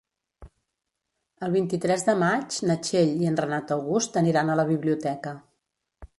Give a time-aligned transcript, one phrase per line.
[1.47, 5.39] El vint-i-tres de maig na Txell i en Renat August aniran a la biblioteca.